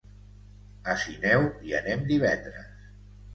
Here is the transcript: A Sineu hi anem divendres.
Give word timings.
A 0.93 0.95
Sineu 1.03 1.45
hi 1.67 1.77
anem 1.81 2.07
divendres. 2.09 2.91